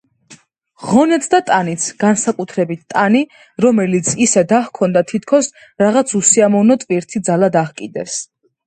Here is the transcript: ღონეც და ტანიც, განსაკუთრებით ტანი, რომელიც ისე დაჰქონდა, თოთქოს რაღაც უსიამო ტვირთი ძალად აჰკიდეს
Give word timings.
ღონეც 0.85 1.27
და 1.33 1.39
ტანიც, 1.49 1.85
განსაკუთრებით 2.05 2.81
ტანი, 2.95 3.23
რომელიც 3.67 4.13
ისე 4.29 4.45
დაჰქონდა, 4.55 5.07
თოთქოს 5.13 5.55
რაღაც 5.87 6.19
უსიამო 6.23 6.69
ტვირთი 6.87 7.25
ძალად 7.31 7.65
აჰკიდეს 7.67 8.23